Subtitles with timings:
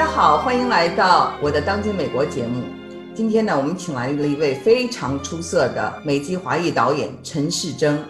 [0.00, 2.62] 大家好，欢迎来到我的当今美国节目。
[3.14, 8.02] 今天呢，我们请来了一位非常出色的美籍华裔导演陈世珍。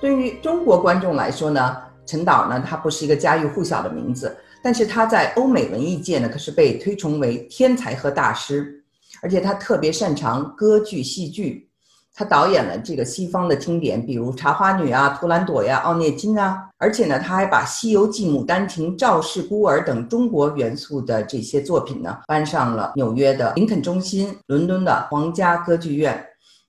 [0.00, 1.76] 对于中国观众来说呢，
[2.06, 8.82] 陈导呢，他不是一个家喻户晓的名字，但是他在欧美文艺界呢，可是被推崇为天才和大师，
[9.20, 11.69] 而且他特别擅长歌剧、戏剧。
[12.14, 26.22] 他导演了这个西方的经典，比如《茶花女》啊、《图兰朵》呀、《奥涅金》啊，而且呢，他还把《西游记》《牡丹亭》《赵氏孤儿》等中国元素的这些作品呢，搬上了纽约的林肯中心、伦敦的皇家歌剧院，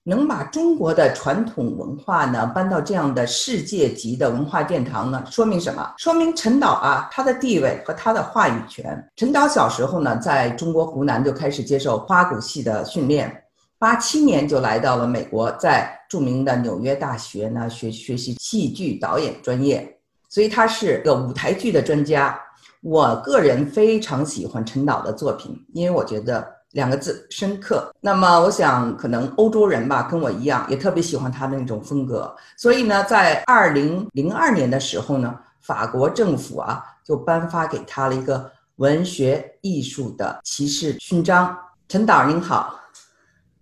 [0.04, 5.92] 能把中国的传统文化呢搬到这样的世界级的文化殿堂呢，说明什么？
[5.98, 8.96] 说明陈导啊，他的地位和他的话语权。
[9.16, 13.41] 陈导小时候呢，在中国湖南就开始接受花鼓戏的训练。
[13.82, 22.40] 八七年就来到了美国，在著名的纽约大学呢学学习戏剧导演专业，所以他是个舞台剧的专家。
[22.80, 27.92] 我个人非常喜欢陈导的作品，因为我觉得两个字深刻。
[28.00, 32.32] 那么我想，可能欧洲人吧，跟我一样，也特别喜欢他的那种风格。
[32.56, 41.58] 所以呢，在二零零二年的时候呢，法国政府啊就颁发给他了一个文学艺术的骑士勋章。
[41.88, 42.78] 陈导您好。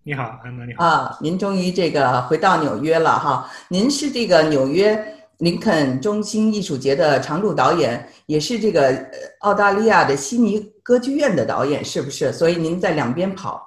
[0.03, 1.19] 你好，安娜，你好啊！
[1.20, 3.51] 您终于这个回到纽约了哈。
[3.69, 4.98] 您是这个纽约
[5.39, 9.06] 林肯中心艺术节的常驻导演，也是这个
[9.41, 12.33] 澳大利亚的悉尼歌剧院的导演，是不是？
[12.33, 13.62] 所以您在两边跑。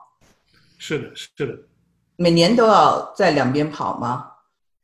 [0.80, 1.56] 是的，是的。
[2.16, 4.26] 每年都要在两边跑吗？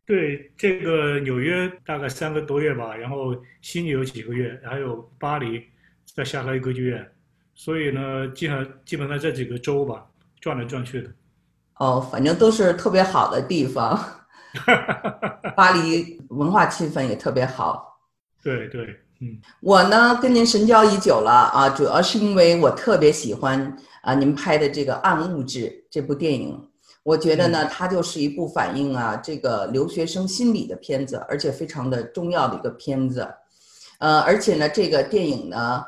[0.06, 5.64] 对，这个纽约大概三个多月吧，然后悉尼有几个月，还有巴黎
[6.16, 7.12] 在夏威夷歌剧院，
[7.56, 10.06] 所以呢，基本上基本上这几个州吧，
[10.40, 11.10] 转来转去的。
[11.80, 13.98] 哦，反正都是特别好的地方，
[15.56, 17.98] 巴黎文化气氛也特别好。
[18.44, 18.82] 对对，
[19.22, 25.60] 嗯，我呢跟您神交已久了啊，主要是因为我特别喜欢啊您拍的这个《暗物质》
[25.90, 26.68] 这部电影，
[27.04, 33.26] 我觉得呢它就是一部反映啊这个留学生心理的片子，而且非常的重要的一个片子，
[34.00, 35.86] 呃，而且呢这个电影呢。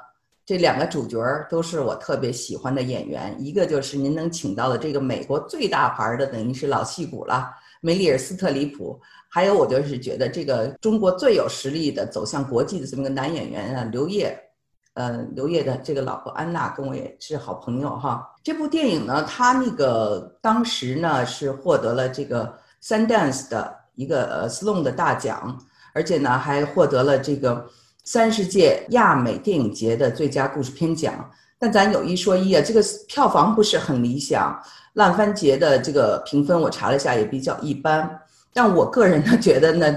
[0.51, 1.17] 这两个主角
[1.49, 14.37] 都是我特别喜欢的演员，一个就是您能请到的这个美国最大牌的，等于是老戏骨了，梅丽尔·斯特里普；还有我就是觉得这个中国最有实力的走向国际的这么个男演员啊，刘烨。
[14.95, 18.29] 呃，刘烨的这个老婆安娜跟我也是好朋友哈。
[18.43, 22.53] 这部电影呢，他那个当时呢是获得了这个
[22.83, 25.57] Sundance 的一个呃 Sloan 的大奖，
[25.93, 27.69] 而且呢还获得了这个。
[28.03, 31.29] 三十届亚美电影节的最佳故事片奖，
[31.59, 34.59] 但咱有一说一啊，这个票房不是很理想。
[34.93, 38.19] 烂番茄的这个评分我查了一下，也比较一般。
[38.51, 39.95] 但我个人呢，觉得呢，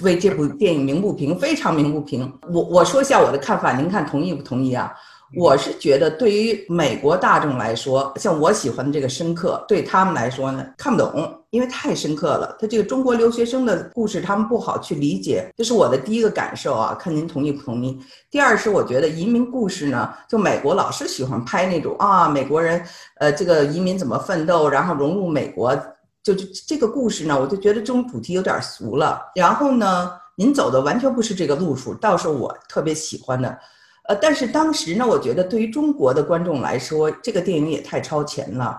[0.00, 2.30] 为这部电影鸣不平，非常鸣不平。
[2.52, 4.92] 我我说一下我的看法，您看同意不同意啊？
[5.36, 12.56] 我是觉得，对于美国大众来说，像我喜欢的这个深刻，对他们来说呢，看不懂，因为太深刻了。
[12.60, 16.96] 他这个中国留学生的故事，他们不好去理解，这是我的第一个感受啊。
[16.98, 17.98] 看您同意不同意？
[18.30, 22.84] 第二是，我觉得移民故事呢，就美国老是喜欢拍那种啊，美国人，
[23.18, 25.74] 呃，这个移民怎么奋斗，然后融入美国，
[26.22, 29.20] 就就这个故事呢，我就觉得这种主题有点俗了。
[29.34, 33.58] 然后呢，您走的完全不是这个路数，倒是我特别喜欢的。
[34.06, 38.78] 呃，但是当时呢，我觉得对于中国的观众来说，这个电影也太超前了，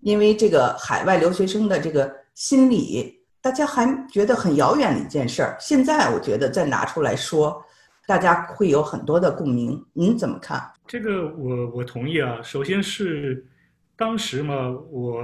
[0.00, 5.54] 因为这个海外留学生的这个心理，大家还觉得很遥远的一件事儿。
[5.60, 7.62] 现在我觉得再拿出来说，
[8.06, 9.84] 大家会有很多的共鸣。
[9.92, 10.62] 您怎么看？
[10.86, 12.40] 这个我我同意啊。
[12.42, 13.46] 首先是
[13.94, 15.22] 当时嘛，我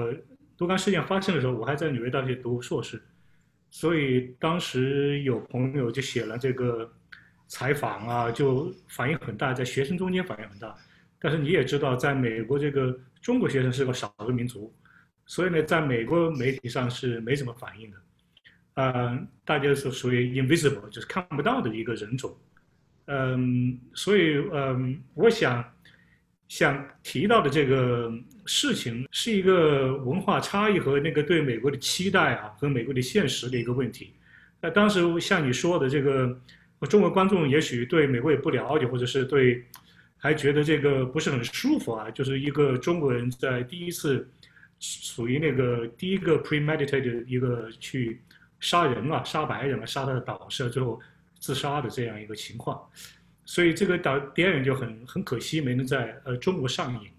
[0.58, 3.02] 多刚事件发生的时候，我还在纽约大学读硕士，
[3.70, 6.86] 所以当时有朋友就写了这个。
[7.48, 10.74] 采访啊，就反应很大，在学生中间反应很大。
[11.18, 14.72] 但是你也知道，在美国这个中国学生是个少数民族，
[15.24, 17.96] 所以呢，在美国媒体上是没什么反应的。
[18.74, 22.36] 嗯，大家是属于 invisible，就是看不到的一个人种。
[23.06, 25.64] 嗯，所以嗯，我想
[26.46, 28.12] 想提到的这个
[28.44, 34.12] 事情是一个文化差异和那个对美国的期待啊，和美国的现实的一个问题。
[34.60, 36.38] 那当时像你说的这个。
[36.86, 39.64] 中国观众也许对美国也不了解，或者是对，
[40.16, 42.08] 还觉得这个不是很舒服啊。
[42.12, 44.28] 就是一个中国人在第一次，
[44.78, 48.20] 属于那个第一个 premeditated 一个去
[48.60, 51.00] 杀人啊，杀白人啊，杀他的导师，最后
[51.40, 52.80] 自杀的这样一个情况。
[53.44, 57.10] 所以这个导电影就很很可惜没能在呃中国上映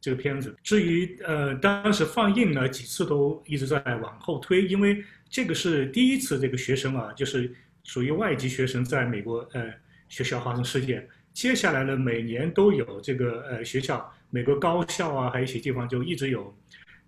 [0.00, 0.56] 这个片子。
[0.62, 7.54] 至于呃当时放映呢，几次都一直在往后推，因为这个是第一次这个学生啊，就是。
[7.84, 9.72] 属于外籍学生在美国呃
[10.08, 16.54] 学校发生事件，接下来呢，每年都有这个呃学校，美国高校啊，还有一些地方就一直有，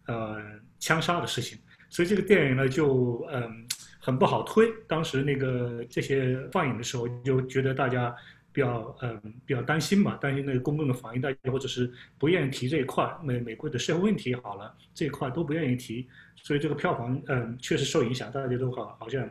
[0.06, 0.40] 呃
[0.78, 1.58] 枪杀的事情，
[1.88, 3.66] 所以这个电影呢就嗯
[3.98, 4.68] 很不好推。
[4.86, 8.14] 当时那个这些放映的时候，就觉得大家
[8.52, 16.06] 比较嗯比较担心嘛，担心那个公共的反应，大家或者是不愿意提这一块，美美国的社会问题好了这一块都不愿意提，
[16.36, 19.28] 所以这个票房嗯确实受影响，大家都好好像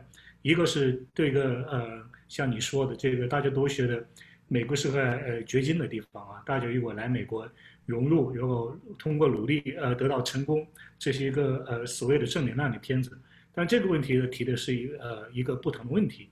[0.48, 4.06] 一个是对个呃像你说的这个大家都觉得。
[4.48, 7.50] 美国是个呃掘金的地方啊，大家如果来美国
[7.84, 10.64] 融入，然后通过努力呃得到成功，
[11.00, 13.18] 这是一个呃所谓的正能量的片子。
[13.52, 16.28] 但这个问题呢提的是一呃一个不同的问题，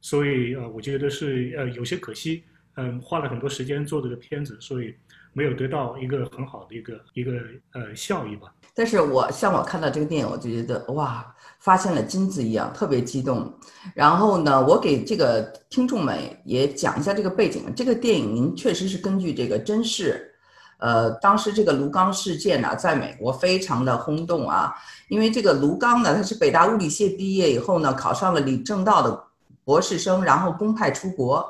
[0.00, 2.42] 所以呃我觉得是呃有些可惜，
[2.78, 4.94] 嗯花了很多时间做这个片子，所以
[5.34, 7.32] 没有得到一个很好的一个一个
[7.74, 8.54] 呃效益吧。
[8.74, 11.34] 但是我像我看到这个电影，我就觉得哇。
[11.60, 13.52] 发现了金子一样，特别激动。
[13.92, 17.64] 然后呢，我给这个听众们也讲一下这个背景。
[17.74, 20.32] 这个电影您确实是根据这个真事，
[20.78, 24.72] 呃，当时这个卢刚事件呢，在美国非常的轰动啊。
[25.08, 29.24] 因为这个卢刚呢，他是北大物理系毕业以后呢，考上了李政道的
[29.64, 31.44] 博士生，然后公派出国，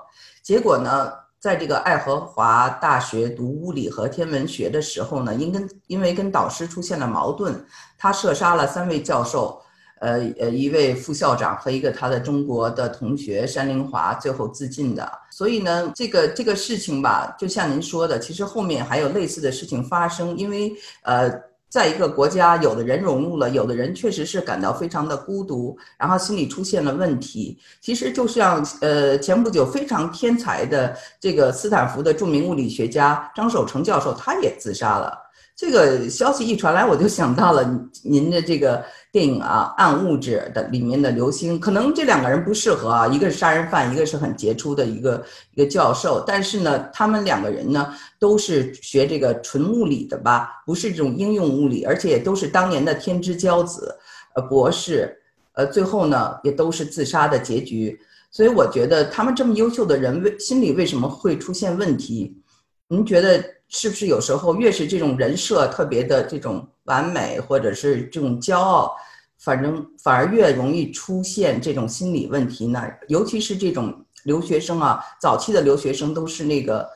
[0.48, 7.62] 结果呢，在这个爱荷华大学读物理和天文学的时候呢，因跟因为跟导师出现了矛盾，
[7.98, 9.60] 他射杀了三位教授。
[10.00, 20.72] 呃呃，一位副校长和一个他的中国的同学山林华最后自尽的，所以呢，这个这个事情吧，就像您说的，其实后面还有类似的事情发生，因为
[21.02, 21.28] 呃，
[21.68, 27.58] 在一个国家，有的人融入了，有的人确实是感到非常的孤独，然后心理出现了问题。
[27.80, 35.27] 其实就像呃，前不久非常天才的这个斯坦福的著名物理学家张守成教授，他也自杀了。
[35.58, 37.68] 这个消息一传来，我就想到了
[38.04, 45.20] 您的这个电影啊，《暗物质》的里面的刘星，可能这两个人不适合啊，一个是杀人犯，一个是很杰出的一个
[45.54, 53.98] 一个教授，但是呢，他们两个人呢都是学这个纯物理的吧，不是这种应用物理，而且都是当年的天之骄子，
[54.36, 55.12] 呃，博士，
[55.54, 57.98] 呃，最后呢也都是自杀的结局，
[58.30, 62.40] 所以我觉得他们这么优秀的人，为心理为什么会出现问题？
[62.86, 63.44] 您觉得？
[63.68, 68.96] 是不是有时候越是这种人设特别的这种完美，或者是这种骄傲，
[69.38, 72.82] 反正反而越容易出现这种心理问题呢？
[73.08, 76.88] 尤其是这种留学生啊，早期的留学生都是那个，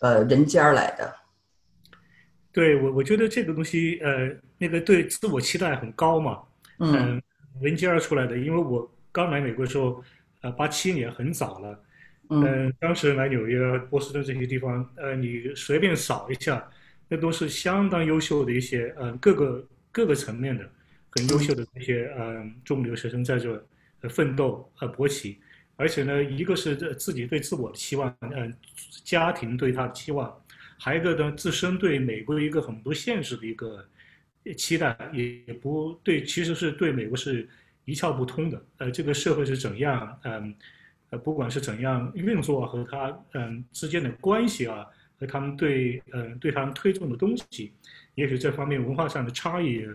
[0.00, 1.14] 呃，人尖儿来的。
[2.52, 4.28] 对我，我觉得这个东西，呃，
[4.58, 6.40] 那个对自我期待很高嘛，
[6.80, 7.20] 嗯，
[7.60, 8.36] 人尖儿出来的。
[8.36, 10.02] 因为我刚来美国的时候，
[10.42, 11.78] 呃，八七年很早了。
[12.30, 16.62] 嗯，当时来纽约、波士顿这些地方，呃，你随便扫一下，
[17.08, 20.68] 那都是相当优秀的一些，嗯，各个各个层面的
[21.10, 23.64] 很优秀的这些，嗯，中留学生在这
[24.10, 25.38] 奋斗和勃起，
[25.76, 28.54] 而且呢，一个是自己对自我的期望，嗯，
[29.04, 30.38] 家庭对他的期望，
[30.78, 33.82] 还有一个呢，自身对美国一个很不现实的一个
[34.54, 37.48] 期待，也不对，其实是对美国是
[37.86, 40.54] 一窍不通的，呃，这个社会是怎样，嗯。
[41.10, 44.84] 呃，不管是怎样运作和他嗯之间的关系啊，
[45.18, 47.72] 和他们对嗯对他们推动的东西，
[48.14, 49.86] 也许这方面文化上的差异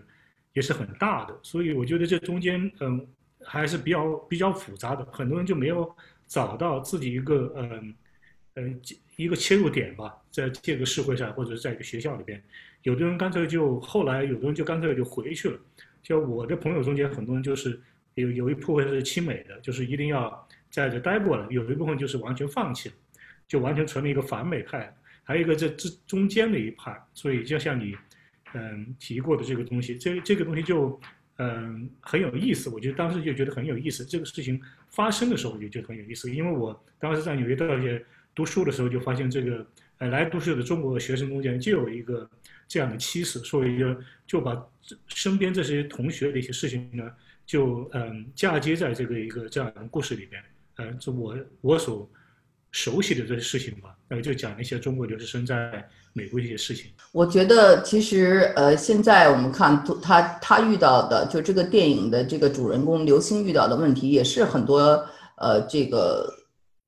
[0.54, 1.38] 也是很大的。
[1.40, 3.06] 所以我觉得这中间嗯
[3.44, 5.88] 还是比较比较复杂的，很多人就没有
[6.26, 7.94] 找到自己一个嗯
[8.54, 8.80] 嗯
[9.14, 12.42] 一个切入点吧，在这个社会上或者在一个学校里边，
[12.82, 15.56] 有的人干脆就后来有的人就干脆就回去了。
[16.02, 17.80] 就我的朋友中间很多人就是
[18.14, 20.48] 有有一部分是亲美的，就是一定要。
[20.74, 22.94] 在这待过了，有一部分就是完全放弃了，
[23.46, 27.00] 就完全成了一个反美派；还有一个这这中间的一派。
[27.14, 27.94] 所以就像你，
[28.54, 31.00] 嗯提过的这个东西，这这个东西就
[31.36, 32.68] 嗯很有意思。
[32.70, 34.04] 我觉得当时就觉得很有意思。
[34.04, 38.04] 这个事情发生的时候，我就觉得很有意思，因为我当时在纽约大学
[38.34, 39.64] 读书的时候，就发现这个
[39.98, 42.28] 呃来读书的中国学生中间就有一个
[42.66, 44.60] 这样的趋势，所以就就把
[45.06, 47.08] 身边这些同学的一些事情呢，
[47.46, 50.42] 就嗯嫁接在这个一个这样的故事里边。
[50.78, 52.08] 嗯，这我我所
[52.72, 56.90] 熟悉的这些事情吧，呃，就讲一些中国留学生在美国的一些事情。
[57.12, 66.28] 我觉得其实呃，现在我们看他他遇到的，就这个电影的这个主人公刘星遇到的问题，也是很多呃这个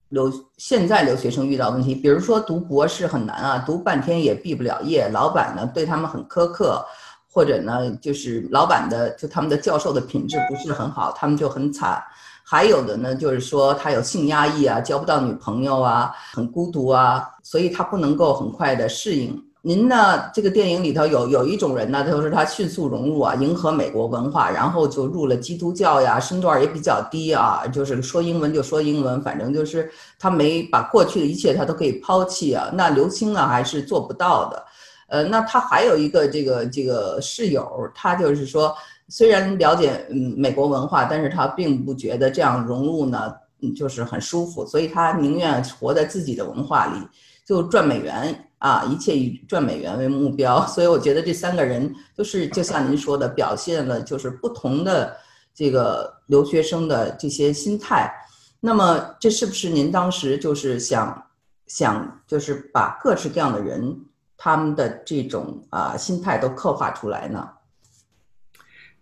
[0.08, 1.94] 留现在留学生遇到问题。
[1.94, 6.84] 比如说读博士很难啊，读半天也毕不了业，老板呢对他们很苛刻，
[7.30, 12.02] 或者呢就是老板的就他们的教授的品质不是很好，他们就很惨。
[12.48, 19.42] 还有的呢，就是说他有性压抑啊，交不到女朋友啊，很孤独啊，所以他不能够很快的适应。
[19.62, 20.30] 您呢？
[20.32, 32.70] 这个电影里头有有一种人呢，就是他迅速融入啊，迎合美国文化，然后就入了基督教呀，身段也比较低啊，就是说英文就说英文，反正就是他没把过去的一切他都可以抛弃啊。
[32.74, 34.64] 那刘青呢，还是做不到的。
[35.08, 38.72] 呃，那他还有一个这个这个室友，他就是说，
[39.08, 46.98] 虽然了解嗯美国文化，但是他并不觉得这样融入呢，嗯，就是很舒服，所以他宁愿活在自己的文化里，
[47.44, 48.42] 就赚美元。
[48.58, 55.14] 啊，一切以赚美元为目标， 所以我觉得这三个人就是就像您说的，表现了就是不同的
[55.54, 58.10] 这个留学生的这些心态。
[58.58, 61.22] 那么这是不是您当时就是想
[61.66, 63.94] 想就是把各式各样的人
[64.38, 67.46] 他们的这种啊心态都刻画出来呢？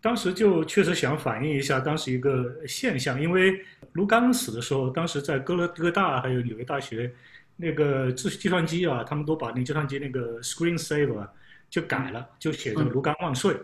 [0.04, 3.58] 当时就确实想反映一下当时一个现象，因为
[3.92, 7.10] 卢刚死的时候，当时在哥伦哥大还有纽约大学。
[7.56, 11.26] 那个计计算机啊，他们都把那计算机那个 screen saver
[11.70, 13.56] 就改了，就写着“卢刚万岁”。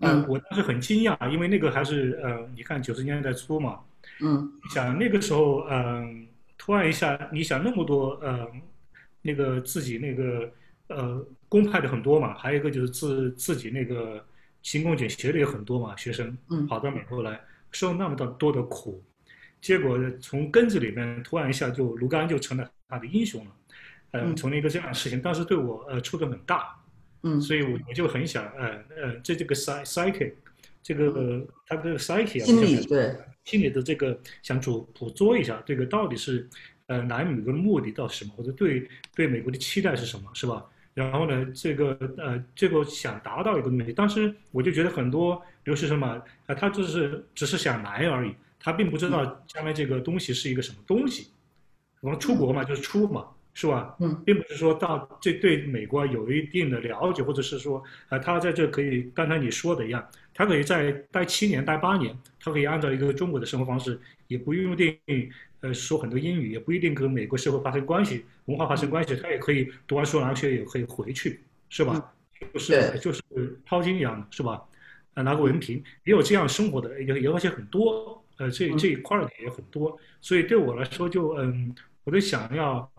[0.00, 3.78] 嗯，我当时很惊讶，因为那个还是呃，你看九十年代初嘛。
[4.20, 4.52] 嗯。
[4.74, 6.26] 想那个时候，嗯，
[6.58, 8.46] 突然一下，你想那么多呃，
[9.22, 10.52] 那个自己那个
[10.88, 14.22] 呃公派的很多嘛，还有一个就是自自己那个
[14.68, 16.36] 勤工俭学的也很多嘛，学生
[16.68, 17.40] 跑到美国来
[17.72, 19.02] 受那么多多的苦，
[19.62, 22.70] 结果从根子里面突然一下就卢刚就成了。
[22.90, 23.52] 他的英雄了，
[24.12, 26.74] 嗯，从一个这样的事情，当时对我呃触动很大，
[27.22, 30.32] 嗯，所以我我就很想，呃呃，这这个 psy psyche，
[30.82, 33.14] 这个他的 psyche 啊，心理对。
[33.44, 36.46] 心理的这个想捕捕捉一下，这个到底是
[36.86, 40.64] 呃来美国的目的到什么，或者对对美国的期待是什么，是吧？
[40.98, 51.28] 然后呢，这个呃这个想达到一个东西，当时我就觉得很多留学生嘛，啊，他就是只是想来而已，他并不知道将来这个东西是一个什么东西。
[52.00, 53.94] 我们出国嘛，就是出嘛，是吧？
[54.00, 64.96] 嗯，并不是说到这对美国有一定的了解，或者是说，呃，他在这可以，刚才你说的一样，他可以在待七年、待八年，他可以按照一个中国的生活方式，也不用定，
[65.60, 72.12] 呃，说很多英语，也不一定跟美国社会发生关系、文化发生关系，他也可以读完书然后也可以回去，是吧？
[72.52, 73.22] 就是就是
[73.66, 74.62] 淘金一样的，是吧？
[75.14, 81.74] 啊，拿个文凭，也有这样生活的，也也而且很多，呃，这这一块的也很多，所以对我来说就嗯。
[82.04, 82.90] 我就想要，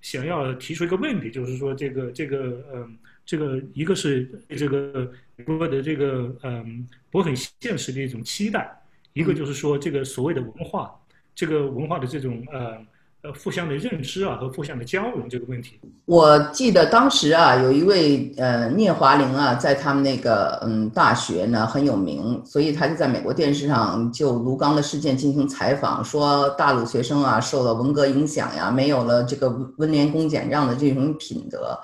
[0.00, 8.76] 想要提出一个问题，就是说这个这个嗯，这个一个是这个美国的这个嗯，我很现实的一种期待，
[9.12, 10.99] 一个就是说这个所谓的文化，
[11.40, 12.76] 这个文化的这种呃。
[13.22, 31.78] 呃，互相的认知啊，和互相的交融这个问题，我记得当时啊，有一位呃聂华苓啊，在他们那个嗯大学呢很有名，所以他就在美国电视上就卢刚的事件进行采访，说大陆学生啊受了文革影响呀，没有了这个温良恭俭让的这种品德。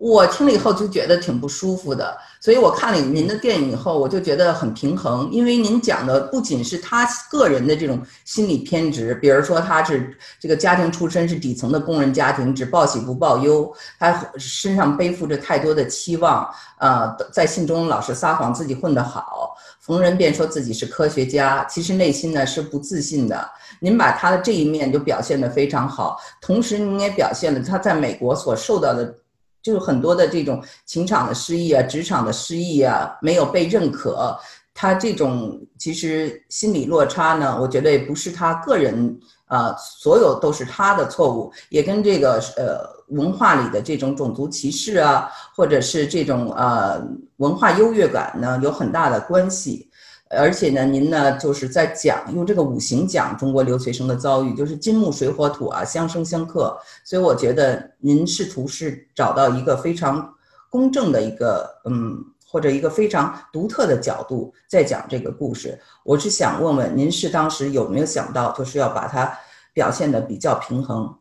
[0.00, 23.46] 我听了以后就觉得挺不舒服的，所以我看了您的电影以后，我就觉得很平衡，因为您讲的不仅是他个人的这种心理偏执，比如说他是这个家庭出身是底层的工人家庭，只报喜不报忧，他身上背负着太多的期望，呃，在信中老是撒谎自己混得好，逢人便说自己是科学家，其实内心呢是不自信的。
[23.80, 29.14] 您把他的这一面就表现得非常好，同时您也表现了他在美国所受到的。
[29.62, 34.38] 就是很多的这种情场的失意啊，职场的失意啊，没有被认可，
[34.72, 47.02] 他这种其实心理落差呢，我觉得也不是他个人啊，所有都是他的错误，也跟这个呃文化里的这种种族歧视啊，或者是这种呃
[47.36, 49.90] 文化优越感呢，有很大的关系。
[50.32, 60.32] 而且呢，您呢就是在讲用这个五行讲中国留学生的遭遇，就是金木水火土啊相生相克，所以我觉得您试图是找到一个非常
[60.68, 65.76] 公正的一个嗯，或者一个非常独特的角度在讲这个故事。
[66.04, 69.36] 我是想问问您是当时有没有想到，就是要把它
[69.72, 71.12] 表现的比较平衡？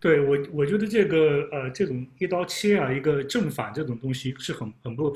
[0.00, 1.16] 对我，我觉得这个
[1.52, 5.14] 呃这种一刀切啊，一个正反这种东西是很很不。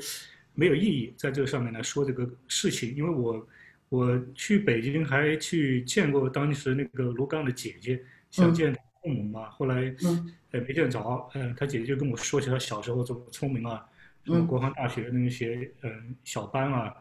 [0.59, 3.47] 没有意义在这个上面来说这个事情，因为我
[3.87, 9.95] 我去北京还去见过当时那个卢刚的姐姐，想见父母嘛，后来
[10.51, 13.87] 呃没见着，嗯，他姐姐就跟我说起他小时候怎么聪明啊，
[14.25, 16.93] 什么国防大学那些嗯小班啊，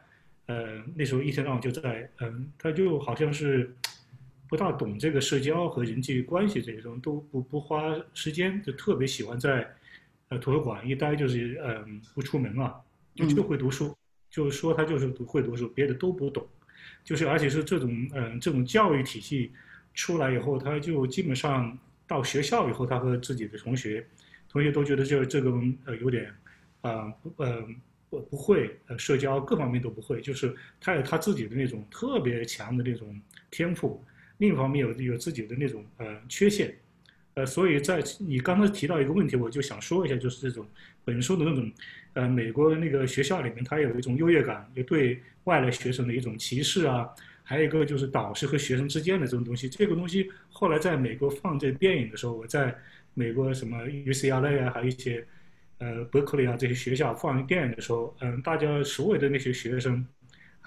[0.47, 3.75] 呃那时候一天到晚就在嗯，他就好像是
[4.49, 9.69] 不大懂这个社交和人际关系这些东西，都不不花时间，就特别喜欢在
[10.29, 12.81] 呃图书馆一待就是嗯不出门啊。
[13.27, 13.97] 就就会读书，
[14.31, 16.47] 就是说他就是读会读书，别的都不懂，
[17.03, 19.53] 就是而且是这种嗯这种教育体系
[19.95, 24.07] 出来以后，他就基本上到学校以后，他和自己的同学
[24.49, 25.53] 同学都觉得这这个
[25.85, 26.33] 呃有点，
[26.83, 27.67] 啊不呃
[28.09, 33.21] 不不会呃社交各方面都不会，就是他有他自己的那种特别强的那种
[33.51, 34.03] 天赋，
[34.39, 36.75] 另一方面有有自己的那种呃缺陷，
[37.39, 40.67] 呃所以在你刚才提到一个问题，我就想说一下，就是这种
[41.05, 41.73] 本书的那种，
[42.15, 47.09] 呃美国那个学校里面，它有一种优越感，也对外来学生的一种歧视啊。
[47.45, 52.77] 还有一个就是导师和学生之间的这种东西，这个东西后来在美国放这电影的时候，我在
[53.15, 55.25] 美国什么 UCLA 啊，还有一些
[55.79, 60.05] 呃伯克利啊这些学校放电影的时候，嗯，大家所有的那些学生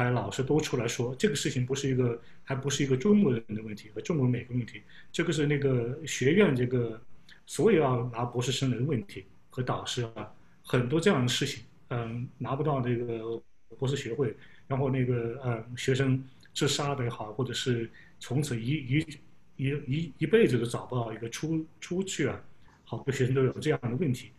[0.03, 4.81] 还老师都出来说，这个事情不是一个，还不是一个中国人的问题和中国美国问题，
[5.11, 7.01] 这个是那个学院这个
[7.45, 10.31] 所有要拿博士生的问题和导师啊，
[10.63, 13.41] 很多这样的事情，嗯，拿不到这个
[13.77, 14.35] 博士学位，
[14.67, 16.23] 然后那个呃学生。
[16.53, 17.89] 自杀的也好，或者是
[18.19, 19.07] 从此一一
[19.55, 22.37] 一一一辈子都找不到一个出出去啊，
[22.83, 24.31] 好多学生都有这样的问题，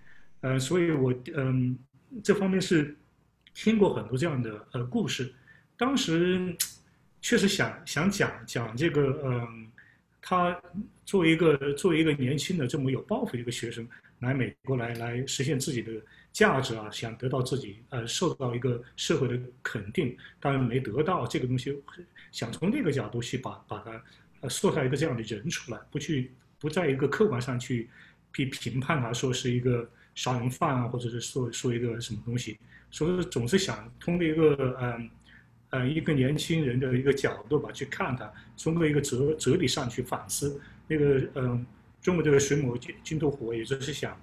[0.42, 1.74] 呃，所以我嗯
[2.22, 2.94] 这方面是
[3.54, 5.32] 听过很多这样的呃故事，
[5.82, 6.56] 当时
[7.20, 9.68] 确实想想讲讲这个嗯，
[10.20, 10.56] 他
[11.04, 13.84] 作为一个作为一个年轻的这么有抱负的一个学生
[14.20, 15.90] 来美国来来实现自己的。
[16.32, 21.78] 价值啊，想得到自己呃受到一个社会的肯定，当然没得到这个东西，
[22.30, 24.02] 想从那个角度去把把它
[24.40, 27.90] 呃塑造一个这样的人出来，不去不在一个客观上去
[28.32, 32.58] 去评判他说是一个杀人犯啊，或者是说说一个什么东西，
[32.90, 35.10] 所以总是想通过一个嗯
[35.72, 41.66] 呃一个年轻人的一个角度吧去看他，通过一个哲哲理上去反思那个嗯
[42.00, 44.16] 中国这个水母金金斗火，也就是想。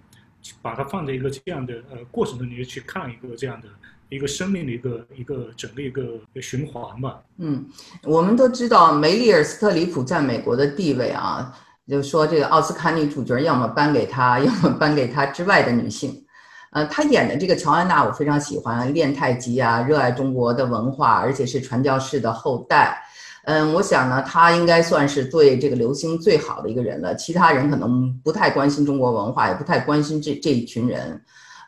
[0.62, 3.68] 把它放在一个这样的呃过程中，你去看一个这样的
[4.08, 7.22] 一个生命的一个一个整个一个循环吧。
[7.40, 7.66] 嗯，
[8.04, 11.54] 我们都知道梅丽尔·斯特里普在美国的地位啊，
[11.86, 16.26] 就说这个奥斯卡女主角要么颁给她，要么颁给她之外的女性。
[16.72, 23.02] 呃，他演的这个乔安娜我非常喜欢，练太极啊，热爱中国的文化，而且是传教士的后代。
[23.46, 27.16] 嗯，我想呢，他应该算是对这个刘星最好的一个人了。
[27.16, 31.20] 其他人可能不太关心中国文化，也不太关心这这一群人。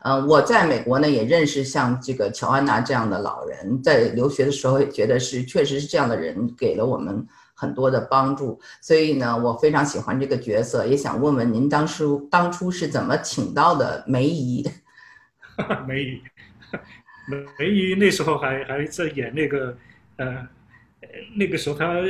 [0.04, 8.60] 嗯，我在美国呢也认识像这个乔安娜这样的老人，在留学的时候也觉得是确实是这样的人给了我们很多的帮助。
[8.80, 14.68] 所以呢，我非常喜欢这个角色，也想问问您当初当初是怎么请到的梅姨？
[15.86, 16.22] 梅姨，
[17.28, 19.76] 梅 梅姨那时候还还在演那个
[20.16, 20.48] 呃。
[21.34, 22.00] 那个时候他，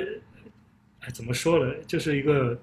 [1.13, 1.75] 怎么说呢？
[1.87, 2.57] 就是一个，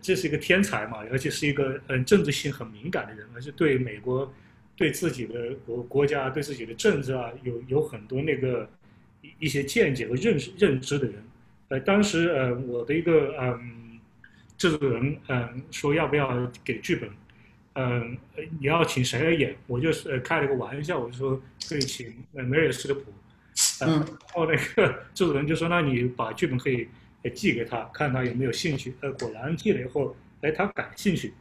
[0.00, 4.32] 这是一个天才嘛，而且是一个嗯政治性很敏感的人，而且对美国，
[4.74, 8.68] 对自己的国国家，对自己的政治啊，有有很多那个
[9.38, 11.22] 一些见解和认识认知的人。
[11.68, 14.00] 呃，当时呃，我的一个嗯
[14.56, 17.08] 制作人嗯说要不要给剧本，
[17.74, 18.16] 嗯，
[18.58, 19.56] 你要请谁来演？
[19.66, 23.12] 我就是开了个玩笑，我就说可以请呃梅尔斯特普。
[23.82, 26.88] 嗯，然后那个制作人就说：“那你把剧本可以
[27.34, 31.34] 寄给他，看他有没有兴趣。”呃，果然寄了以后，哎，他感兴趣，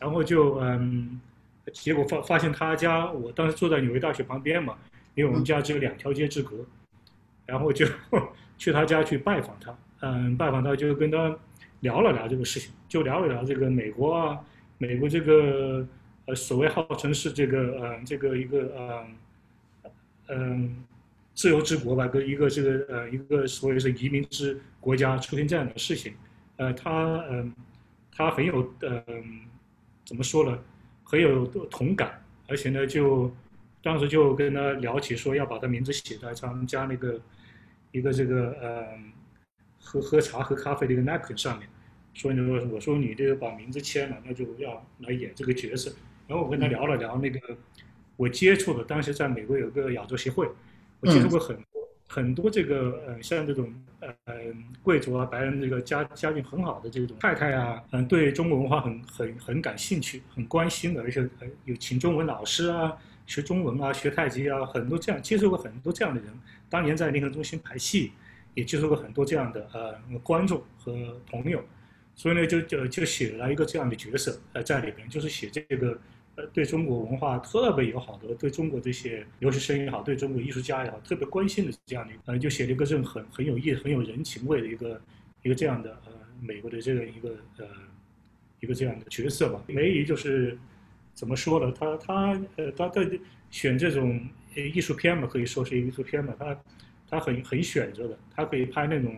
[0.00, 1.20] 然后就嗯，
[1.72, 4.78] 结果发发现他家，我当时住在纽约大学旁边嘛，
[5.14, 6.64] 因为我们家只有两条街之隔，
[7.44, 7.86] 然后就
[8.56, 11.36] 去他家去拜访他，嗯，拜访他就跟他
[11.80, 14.40] 聊了聊这个事情，就聊了聊这个美国啊，
[14.78, 15.86] 美国这个
[16.26, 19.06] 呃所谓号称是这个呃这个一个呃
[20.28, 20.84] 嗯。
[21.38, 26.14] 自由之国吧，跟一个这个呃一个所谓是移民之国家出现这样的事情，
[26.56, 27.52] 呃，他嗯，
[28.10, 29.04] 他很有呃
[30.02, 30.58] 怎么说呢，
[31.04, 33.30] 很有同感，而且呢，就
[33.82, 37.20] 当时就跟他聊起说要把他名字写在他们家那个
[37.92, 38.98] 一个这个呃
[39.78, 41.68] 喝喝茶喝咖啡的一个 napkin 上面，
[42.16, 45.92] 所以呢，我说你这个把名字签了，那就要来演这个角色。
[46.26, 47.38] 然后我跟他聊了聊那个
[48.16, 50.48] 我接触的，当时在美国有个亚洲协会。
[51.00, 51.64] 我接触过很多
[52.08, 54.14] 很多这个呃，像这种呃
[54.82, 61.28] 贵族啊、白人这个家家境很好的这种太太啊，嗯，对中国文化很很很感兴趣、很关心的，而且
[61.66, 66.32] 有请中文老师啊，学中文啊、学太极啊，很多这样接触过很多这样的人。
[66.70, 68.12] 当年在联合中心排戏，
[68.54, 71.62] 也接触过很多这样的呃观众和朋友，
[72.16, 75.96] 所以呢，就就就写了一个这样的角色呃在里边，就是写这个。
[76.38, 85.00] 呃，对中国文化特别友好的，对中国这些留学生也好，对中国艺术家也好，特别关心的这样的，呃，就写了一个这种很很有意、很有人情味的一个
[85.44, 87.64] 一个这样的呃美国的这样一个呃
[88.60, 89.64] 一个这样的角色吧。
[89.66, 90.58] 梅姨就是
[91.14, 91.72] 怎么说呢？
[91.72, 93.08] 他他呃他在
[93.50, 94.20] 选这种
[94.54, 96.34] 艺术片嘛，可以说是一个艺术片嘛。
[96.38, 96.60] 他
[97.08, 99.16] 他很很选择的，他可以拍那种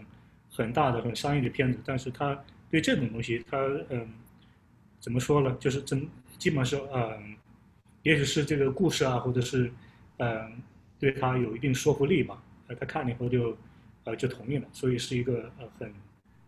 [0.52, 3.59] 很大的、很商业的片子，但是他对这种东西，他
[3.90, 4.09] 嗯。
[5.00, 5.57] 怎么说呢？
[5.61, 6.07] 就是真
[6.38, 7.37] 基本上是嗯，
[8.02, 9.70] 也许是这个故事啊，或者是
[10.16, 10.61] 嗯，
[10.98, 12.37] 对他有一定说服力吧。
[12.66, 13.57] 呃，他看了以后就
[14.04, 15.94] 呃就同意了，所以是一个呃很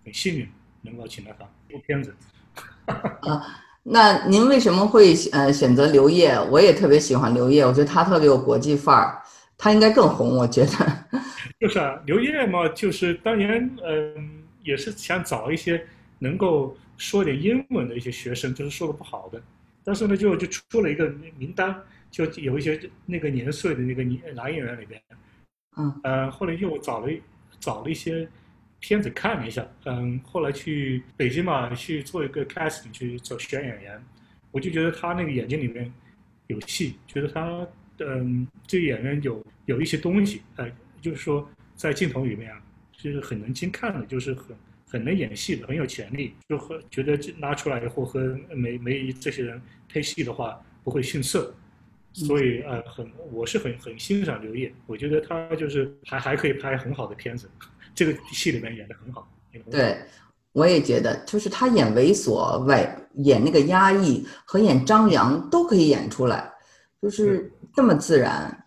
[0.05, 0.49] 很幸运
[0.83, 2.13] 能够请到他这部片子。
[3.23, 6.37] 啊，那您为什么会呃选择刘烨？
[6.51, 9.23] 我也特别喜欢刘烨，我觉得他特别有国际范儿，
[9.57, 11.07] 他应该更红，我觉得。
[11.61, 15.87] 就是啊，刘烨嘛，就是当年嗯也是想找一些
[16.21, 19.43] 能够说点英文的一些学生，就是说的不好的，
[19.83, 24.05] 但是呢就就出了一个名单，就有一些那个年岁的那个
[24.35, 25.03] 男演员里边，
[25.77, 26.01] 嗯。
[26.05, 27.13] 呃后来又找了
[27.59, 28.29] 找了一些。
[28.83, 34.03] 片子看了一下，嗯，后来去北京嘛，去做一个 casting 去做选演员，
[34.51, 35.93] 我就觉得他那个眼睛里面
[36.47, 44.57] 有戏，觉得他嗯，这个演员有有一些东西，哎，就是说在镜头里面啊，就是很能精看的，就是很
[44.91, 51.55] 很能演戏的，很有潜力，就和觉得拉出来以后和梅梅这些人配戏的话不会逊色，
[52.13, 57.49] 所以呃，很我是很很欣赏刘烨，我觉得他就是还还可以拍很好的片子。
[57.95, 59.29] 这个戏里面演的很好，
[59.71, 59.99] 对，
[60.53, 66.51] 我也觉得，就是他演猥琐、外演那个压抑和演张扬都可以演出来，
[67.03, 68.65] 就是这么自然。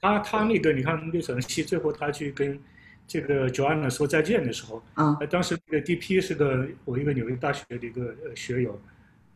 [0.00, 2.58] 他他那个你看那场戏，最后他去跟
[3.06, 8.80] 这个 Joanna 说再见的时候，啊，当时那个 DP 是个我一个纽约大学的一个学友，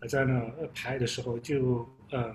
[0.08, 0.42] 在那
[0.74, 2.34] 拍的时候就呃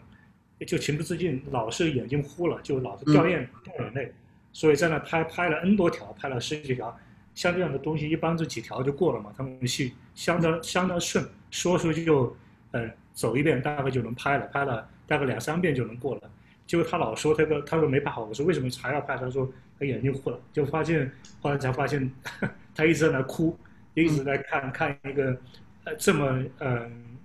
[0.67, 4.13] 就情不自禁，老是眼睛糊了，就老是掉眼掉眼泪。
[4.53, 6.95] 所以在那拍拍了 N 多条，拍了十几条，
[7.33, 9.33] 像这样的东西一般就几条就过了嘛。
[9.35, 12.35] 他们戏相当相当顺，说出去就，
[12.71, 16.29] 呃，走一遍大概就能拍了，拍了大概两三遍就能过了。
[16.71, 19.17] 结果他老说他个他说没拍好，我说为什么还要拍？
[19.17, 22.09] 他说他眼睛糊了，就发现后来才发现
[22.73, 23.59] 他一直在那哭，
[23.93, 25.37] 一直在看看一个
[25.83, 27.17] 呃这么嗯，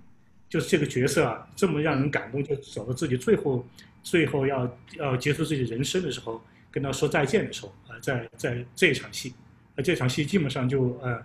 [0.49, 3.65] 就是这个角色啊这么让人感动，就走到自己最后
[4.03, 6.41] 最后要要结束自己人生的时候。
[6.69, 9.33] 跟他说再见的时候，啊，在在这一场戏，
[9.75, 11.19] 啊，这场戏基本上就呃，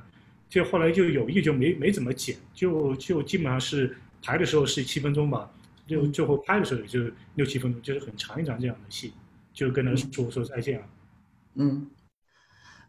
[0.48, 5.50] 就后来就有意就没没怎么剪，就就基本上是排的时候是七分钟吧，
[5.86, 7.00] 就最后拍的时候也就
[7.34, 9.12] 六七分钟，就是很长一场这样的戏，
[9.52, 10.84] 就跟他说说再见啊。
[11.56, 11.86] 嗯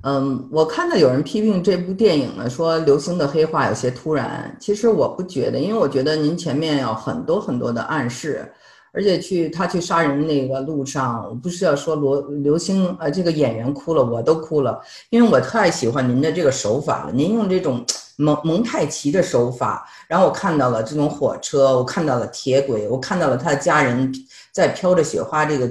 [0.03, 8.51] 嗯，我看到有人批评这部电影呢，说刘星的黑化有些突然，其实我不觉得，因为我觉得您前面有很多很多的暗示。
[8.95, 14.79] 而且去他去杀人那个路上，我不是要说罗刘星呃这个演员哭了，我都哭了，
[15.09, 17.11] 因为我太喜欢您的这个手法了。
[17.11, 17.83] 您用这种
[18.17, 24.11] 蒙蒙太奇的手法，然后我看到了这种火车，我看到了铁轨，我看到了他的家人
[24.51, 25.69] 在飘着雪花这个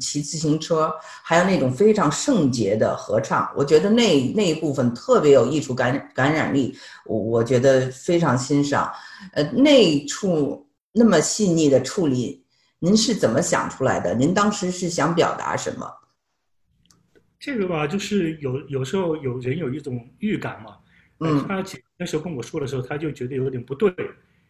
[0.00, 8.92] 骑自行车，还有那种非常圣洁的合唱，我觉得那那一部分特别有艺术感感染力，我我觉得非常欣赏。
[9.32, 10.62] 呃，那处。
[10.96, 12.44] 那么细腻的处理，
[12.78, 14.14] 您是怎么想出来的？
[14.14, 15.92] 您当时是想表达什么？
[17.40, 20.76] 这个吧，就是有有时候有人有一种预感嘛。
[21.24, 21.46] 嗯。
[21.48, 21.64] 他
[21.96, 23.92] 那时候跟我说的时候，他就觉得有点不对。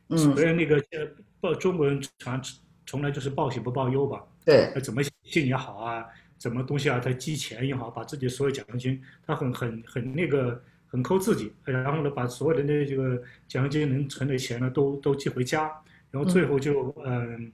[0.09, 0.19] 嗯。
[0.19, 1.07] 所以那个呃，
[1.41, 2.43] 报中国人常
[2.87, 4.23] 从来就是报喜不报忧吧。
[4.45, 4.73] 对。
[4.83, 6.05] 怎么信也好啊，
[6.39, 15.71] 什么东西啊，他积钱也好，把自己所有奖金，他很很很那个很抠自己，然后呢，把所有的那这个奖金能存的钱呢，都都寄回家。
[16.11, 17.51] 然后最后就嗯，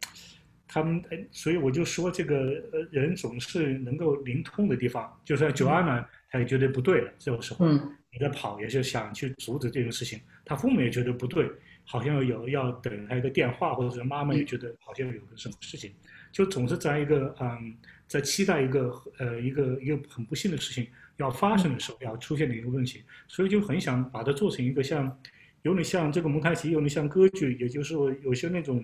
[0.72, 1.02] 他们
[1.32, 2.36] 所以我就说这个
[2.72, 7.12] 呃人总是能够灵通的地方，就算九安呢，他也觉得不对了。
[7.18, 10.20] 这个时候你在跑，也是想去阻止这个事情。
[10.44, 11.50] 他父母也觉得不对，
[11.84, 15.92] 好像有要等他一个电话，或者是妈妈也觉得好像有个什么事情，
[16.30, 17.74] 就总是在一个嗯，
[18.06, 25.18] 在期待一个呃一个一个很不幸的事情要发生的时候，要出现的一个问题，所以就很想把它做成一个像。
[25.62, 28.82] 有点像这个蒙太奇，有点像歌剧，也就是说有些那种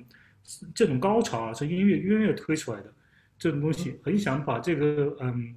[0.74, 2.92] 这种高潮啊，是音乐音乐推出来的
[3.38, 5.54] 这种东西，很想把这个嗯，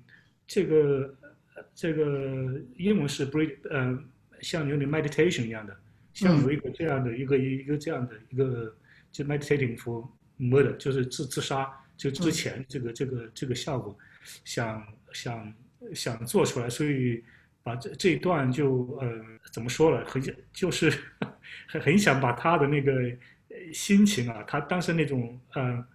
[0.48, 1.16] 这个
[1.76, 4.04] 这个英文是 breathe，嗯，
[4.42, 5.76] 像有点 meditation 一样的，
[6.14, 8.76] 像有一个这样的一个一个这样的一个
[9.12, 10.08] 就 meditating for
[10.40, 13.98] murder，就是自自杀就之前这个这个这个效果，
[14.44, 15.54] 想想
[15.94, 17.24] 想做出来，所以。
[17.62, 19.22] 把这这一段就呃
[19.52, 20.24] 怎么说了，很
[20.54, 20.90] 就是
[21.68, 22.94] 很很想把他的那个
[23.74, 25.86] 心情啊，他当时那种呃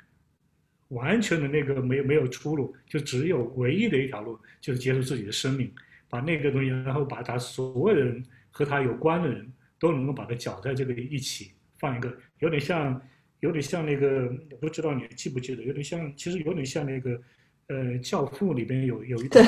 [0.88, 5.72] 完全的那个没有没有出路，就只有唯一的一条路就是结束自己的生命，
[6.08, 13.00] 把那个东西，然后把他所有的人和他有关的人都能够把它搅在这个一起放一个，有点像
[13.40, 14.28] 有点像那个
[14.60, 17.20] 不知道你记不记得，有点像其实有点像那个
[17.68, 19.44] 呃教父里边有有一 段。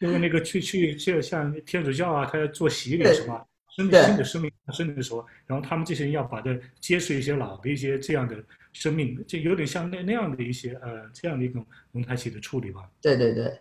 [0.00, 8.36] 就是那个去去就像天主教啊，他要做洗礼什么，生命新的生命生的时候，然后他们这些人要把它揭示一些老的一些这样的
[8.72, 12.88] 生命，就有点像那那样的一些呃这样的一种蒙太奇的处理吧。
[13.00, 13.52] 对对对，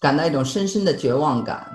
[0.00, 1.66] 感到一种深深的绝望感。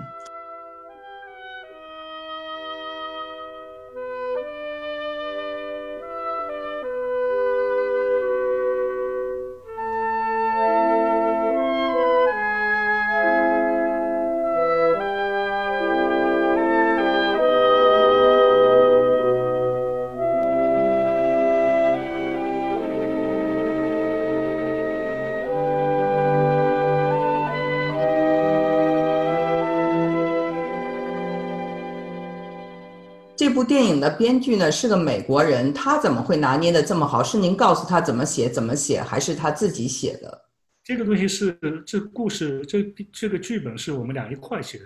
[33.44, 37.22] 这部电影的编剧呢是个美国人，他怎么会拿捏的这么好？
[37.22, 40.46] 是您告诉他怎么写怎么写，还是他自己写的？
[40.82, 44.86] 这个东西是这故事这这个剧本是我们俩一块写的，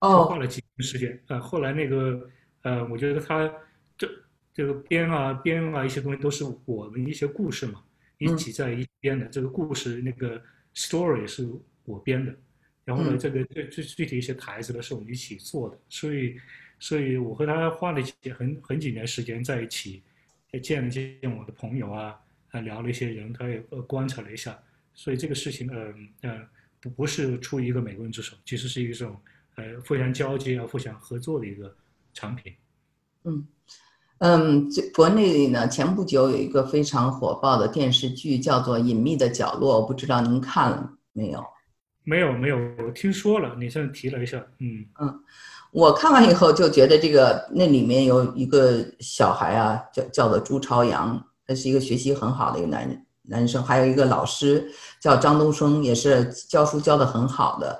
[0.00, 1.22] 哦，花了几年时间。
[1.28, 2.18] 呃，后来那个
[2.62, 3.46] 呃，我觉得他
[3.98, 4.08] 这
[4.54, 7.82] 这个编啊编啊一些东西都是我们一些故事嘛，
[8.16, 9.26] 一起在一编的。
[9.26, 10.40] 这个故事那个
[10.74, 11.46] story 是
[11.84, 12.34] 我编的，
[12.86, 16.38] 然后呢，这个最最具体一些台词呢是我们一起做的，所以。
[16.78, 20.02] 所以我和他花了几很很几年时间在一起，
[20.52, 24.58] 也见了见我的朋友啊，还聊了一些人，他也呃观察了一下。
[24.94, 26.40] 所以这个事情，呃呃，
[26.80, 29.16] 不不是出于一个美国人之手，其实是一种
[29.56, 31.74] 呃互相交接啊、互相合作的一个
[32.14, 32.52] 产品。
[33.24, 33.46] 嗯
[34.18, 41.44] 嗯，这国内呢，前不久有一个非常火爆的电视剧，叫做《隐秘的角落》，我不知道您看了没有？
[42.08, 45.20] 没有没有，我听说了，你现在提了一下，嗯嗯。
[45.70, 54.66] 我看完以后就觉得这个那里面有一个小孩啊，叫叫做朱朝阳，他是一个学习很好的一个男男生，还有一个老师
[54.98, 57.78] 叫张东升，也是教书教的很好的。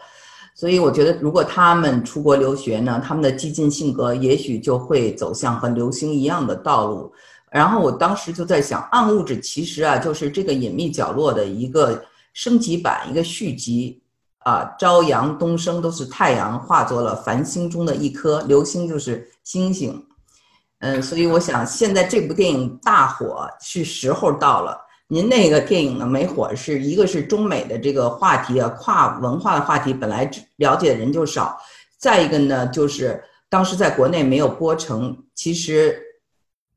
[0.55, 7.11] 所以我觉得，如果他们出国留学呢，他们的激进性格也许就会走向和流星一样的道路。
[7.51, 14.03] 然后我当时就在想，《暗物质》其实啊，就是这个隐秘角落的一个升级版，一个续集。
[14.49, 20.03] 啊，朝阳东升都是太阳化作了繁星中的一颗流星，就是星星。
[20.79, 24.81] 嗯，所以我想现在这部电影大火是时候到了。
[25.07, 31.59] 您那个电影呢没火，是一个是中美的这个话题啊，跨文化的话题本来了解的人就少，
[31.99, 35.15] 再一个呢就是当时在国内没有播成。
[35.35, 36.01] 其实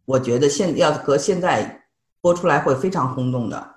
[0.04, 1.86] 我觉得现要和现在
[2.20, 3.71] 播出来会非常轰动的。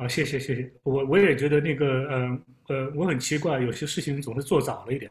[0.00, 5.10] 啊，谢谢谢谢，我我也觉得那个，呃呃，我很奇怪，有些事情总是做早了一点，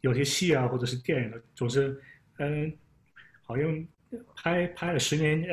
[0.00, 1.96] 有些戏啊或者是电影的，总是，
[2.38, 2.72] 嗯，
[3.44, 3.86] 好像
[4.34, 5.48] 拍拍了十年，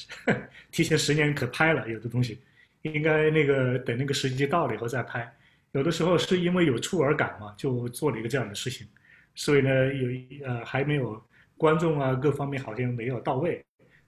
[0.72, 2.40] 提前十年可拍了，有的东西，
[2.80, 5.30] 应该那个等那个时机到了以后再拍，
[5.72, 8.88] 有的时候是因为有触耳感嘛，就做了一个这样的事情，
[9.34, 11.22] 所以呢，有呃还没有
[11.58, 13.62] 观众啊各方面好像没有到位，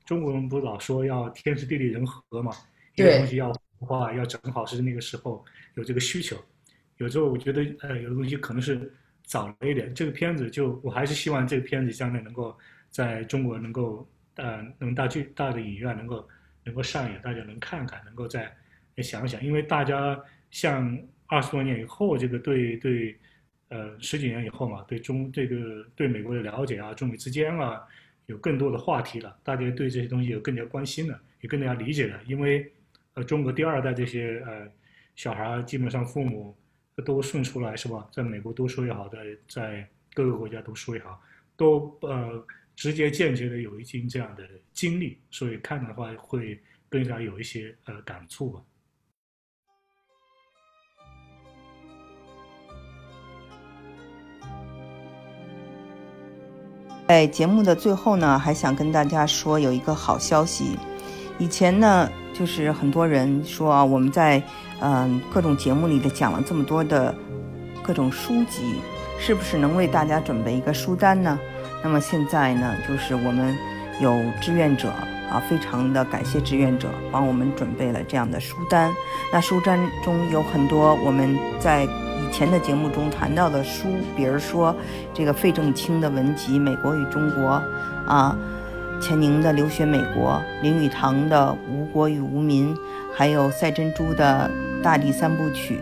[0.07, 2.51] 中国人不老说要天时地利人和嘛，
[2.95, 3.55] 一个东西要。
[3.87, 6.37] 话要正好是那个时候有这个需求，
[6.99, 8.93] 有时候我觉得呃有的东西可能是
[9.25, 9.95] 早了一点。
[9.95, 12.55] 这个片子就我还是希望这个片子将来能够
[12.90, 16.29] 在中国能够呃能大剧大的影院能够
[16.62, 18.55] 能够上演，大家能看看，能够再
[18.99, 19.43] 想想。
[19.43, 23.19] 因为大家像二十多年以后，这个对对
[23.69, 27.83] 呃十几年以后嘛，对中这个对美国的了解啊，中美之间啊
[28.27, 32.71] 有更多的话题了，大家对这些东西有更加关心了，也更加理解了，因为。
[33.25, 34.67] 中国第二代这些呃
[35.17, 36.57] 小孩基本上父母
[37.05, 38.07] 都顺出来是吧？
[38.13, 41.21] 在美国读书也好，在在各个国家读书也好，
[41.57, 42.45] 都呃
[42.77, 48.63] 直接间接的有一经这样的经历，所以看的话会更加有一些呃感触吧。
[57.09, 60.79] 在节目的最后呢，还想跟大家说有一个好消息，
[61.40, 62.09] 以前呢。
[62.33, 64.42] 就是很多人说啊，我们在
[64.81, 67.14] 嗯各种节目里的讲了这么多的
[67.83, 68.76] 各种书籍，
[69.18, 71.38] 是不是能为大家准备一个书单呢？
[71.83, 73.55] 那么现在呢，就是我们
[74.00, 74.88] 有志愿者
[75.31, 78.90] 啊，非常的感谢志愿者帮我们准备了这样的书单。
[79.31, 84.74] 那书单中有很多我们在以前的节目中谈到的书，比如说
[85.12, 87.61] 这个费正清的文集《美国与中国》
[88.11, 88.35] 啊。
[89.01, 92.77] 钱宁的留学美国，林语堂的无国与无民，
[93.15, 94.51] 还有赛珍珠的
[94.83, 95.79] 大地三部曲，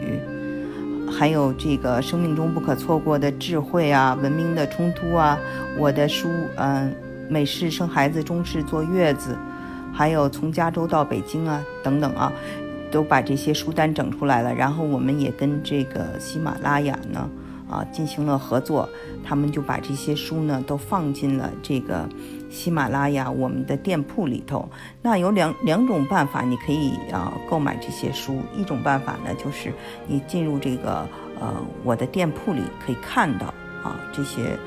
[1.11, 5.37] 还有这个生命中不可错过的智慧啊，文明的冲突啊，
[5.77, 6.95] 我的书，嗯，
[7.29, 9.37] 美式生孩子，中式坐月子，
[9.93, 12.33] 还有从加州到北京啊，等等啊，
[12.91, 14.55] 都把这些书单整出来了。
[14.55, 17.29] 然后我们也跟这个喜马拉雅呢，
[17.69, 18.89] 啊进行了合作，
[19.25, 22.09] 他们就把这些书呢都放进了这个
[22.49, 24.69] 喜马拉雅我们的店铺里头。
[25.03, 28.41] 那有两两种办法，你可以啊购买这些书。
[28.57, 29.73] 一种办法呢，就是
[30.07, 31.07] 你进入这个
[31.41, 33.47] 呃我的店铺里可以看到
[33.83, 34.59] 啊这些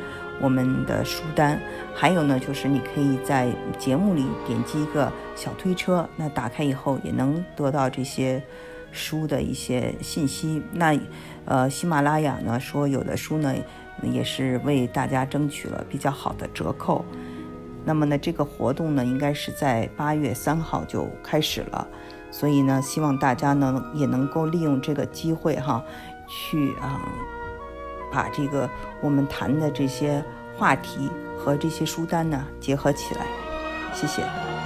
[0.42, 1.60] 我们的书单。
[1.94, 8.42] 还有呢，就是你可以在节目里点击一个小推车，那打开以后也能得到这些。
[8.94, 10.94] 书的一些信息，那，
[11.46, 13.56] 呃，喜马拉雅呢说有的书呢
[14.04, 17.06] 也是为大家争取了比较好的折扣。
[17.84, 21.88] 那么呢，这个活动呢应该是在八月三号就开始了，
[22.30, 25.84] 所以呢，希望大家呢也能够利用这个机会哈，
[26.28, 27.02] 去啊
[28.12, 28.70] 把这个
[29.02, 30.24] 我们谈的这些
[30.58, 33.26] 话题和这些书单呢结合起来。
[33.94, 34.61] 谢谢。